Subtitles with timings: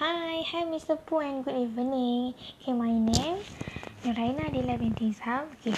[0.00, 0.96] Hi, hi Mr.
[0.96, 2.32] Pooh and good evening.
[2.56, 3.48] Okay, my name is
[4.00, 5.52] Nuraina Adila binti Zam.
[5.60, 5.76] Okay,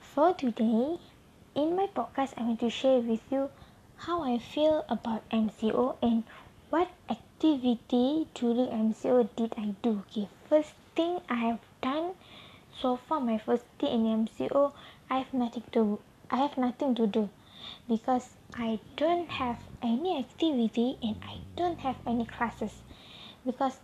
[0.00, 0.96] for today,
[1.54, 3.50] in my podcast, I want to share with you
[4.08, 6.24] how I feel about MCO and
[6.70, 10.04] what activity during MCO did I do.
[10.08, 12.16] Okay, first thing I have done
[12.80, 14.72] so far, my first day in MCO,
[15.10, 16.00] I have nothing to
[16.30, 17.28] I have nothing to do
[17.86, 22.80] because I don't have any activity and I don't have any classes
[23.44, 23.78] because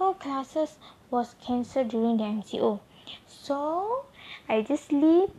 [0.00, 0.78] our classes
[1.10, 2.80] was cancelled during the MCO.
[3.26, 4.06] So
[4.48, 5.30] I just sleep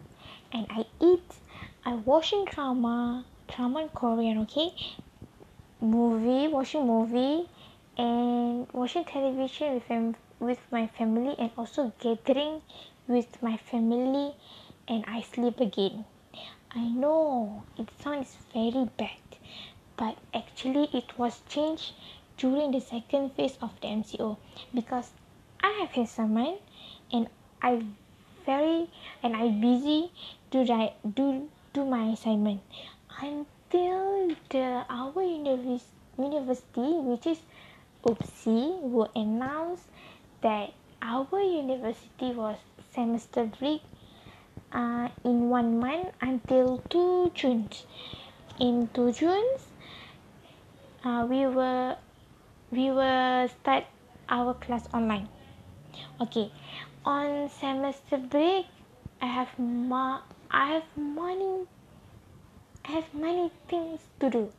[0.52, 1.34] and I eat.
[1.86, 4.70] I watching drama, drama in Korean, okay?
[5.82, 7.48] Movie, watching movie
[7.98, 12.62] and watching television with fam- with my family and also gathering
[13.08, 14.36] with my family
[14.88, 16.06] and I sleep again.
[16.72, 19.18] I know it sounds very bad,
[19.98, 21.94] but actually it was changed
[22.38, 24.38] during the second phase of the MCO
[24.74, 25.12] because
[25.62, 26.62] I have assignment
[27.12, 27.28] and
[27.62, 27.84] I
[28.46, 28.90] very
[29.24, 30.12] and I busy
[30.52, 32.62] to write do do my assignment
[33.22, 37.40] until the our university university which is
[38.06, 39.82] UPSI will announce
[40.42, 42.58] that our university was
[42.94, 43.82] semester break
[44.72, 47.70] uh, in one month until 2 June.
[48.60, 49.48] In 2 June,
[51.04, 51.98] uh, we will
[52.72, 53.86] we will start
[54.28, 55.30] our class online.
[56.20, 56.52] Okay,
[57.06, 58.66] on semester break,
[59.22, 61.66] I have ma- I have many
[62.84, 64.52] I have many things to do,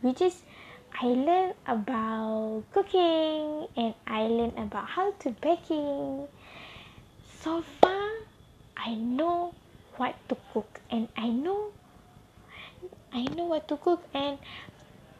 [0.00, 0.42] which is
[0.94, 6.28] I learn about cooking and I learn about how to baking.
[7.42, 8.08] So far,
[8.76, 9.54] I know
[9.96, 11.70] what to cook and I know
[13.12, 14.38] I know what to cook and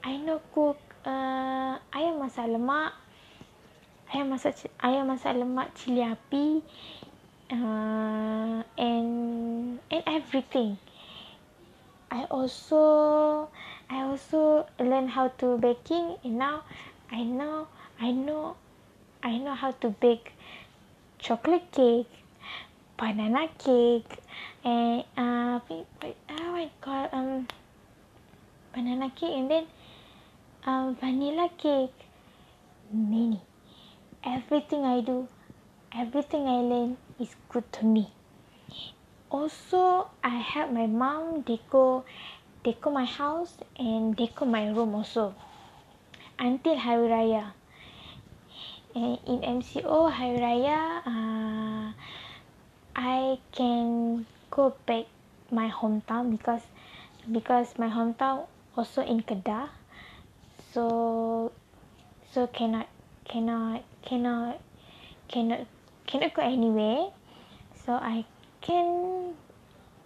[0.05, 0.79] I know cook
[2.23, 2.95] masak lemak
[4.15, 6.63] ayam masak ayam masak lemak cili api
[7.51, 9.11] uh, and
[9.91, 10.79] and everything.
[12.13, 13.49] I also
[13.91, 16.63] I also learn how to baking and now
[17.11, 17.67] I know
[17.99, 18.55] I know
[19.23, 20.31] I know how to bake
[21.19, 22.13] chocolate cake
[23.01, 24.13] banana cake
[24.63, 27.49] and uh oh my god um
[28.71, 29.67] banana cake and then
[30.69, 32.12] uh, vanilla cake
[32.93, 33.41] many.
[34.25, 35.29] Everything I do
[35.95, 38.09] everything I learn is good to me.
[39.31, 42.05] Also I help my mom deco
[42.65, 45.35] deco my house and deco my room also.
[46.39, 47.53] Until hari raya.
[48.95, 51.93] And in MCO hari raya uh,
[52.97, 55.05] I can go back
[55.51, 56.65] my hometown because
[57.31, 59.69] because my hometown also in Kedah.
[60.73, 61.53] So
[62.33, 62.89] so cannot
[63.29, 64.57] cannot cannot
[65.29, 65.69] cannot
[66.09, 67.13] cannot go anywhere.
[67.85, 68.25] So I
[68.65, 69.37] can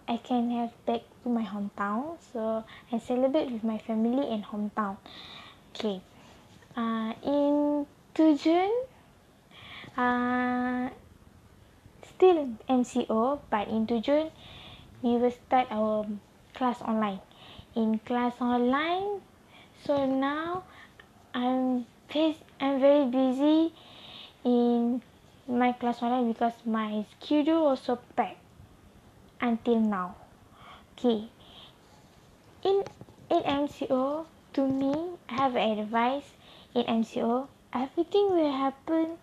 [0.07, 2.19] I can have back to my hometown.
[2.33, 4.99] So I celebrate with my family in hometown.
[5.71, 6.03] Okay.
[6.75, 8.75] Uh in 2 June
[9.95, 10.91] uh
[12.03, 14.29] still MCO but in 2 June
[15.01, 16.03] we will start our
[16.53, 17.23] class online.
[17.71, 19.23] In class online
[19.79, 20.67] so now
[21.33, 23.73] I'm I'm very busy
[24.45, 25.01] in
[25.45, 28.39] my class online because my schedule also packed
[29.41, 30.15] until now.
[30.93, 31.27] Okay.
[32.63, 32.83] In
[33.29, 36.23] in MCO to me I have advice
[36.73, 39.17] in MCO everything will happen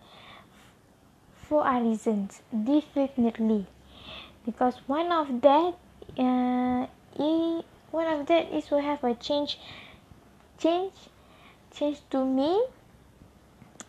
[1.33, 3.65] for a reasons definitely.
[4.45, 5.73] Because one of that
[6.19, 6.85] uh,
[7.91, 9.57] one of that is will have a change
[10.59, 10.93] change
[11.73, 12.61] change to me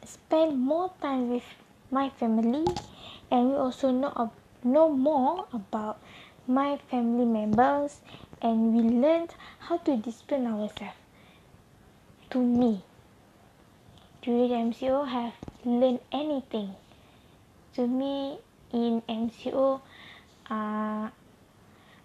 [0.07, 1.45] spend more time with
[1.91, 2.79] my family
[3.31, 6.01] and we also know know more about
[6.47, 8.01] my family members
[8.41, 9.35] and we learned
[9.69, 10.95] how to discipline ourselves.
[12.31, 12.83] To me
[14.23, 16.75] during MCO have learned anything.
[17.75, 18.39] To me
[18.73, 19.81] in MCO
[20.51, 21.11] uh,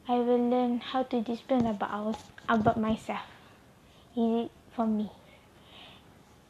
[0.07, 2.17] I will learn how to discipline about
[2.49, 3.25] about myself.
[4.15, 5.09] Easy for me?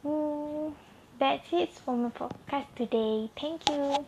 [0.04, 0.74] Mm,
[1.22, 3.32] that's it for my podcast today.
[3.40, 4.06] Thank you